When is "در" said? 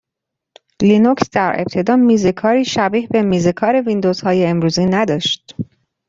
1.31-1.53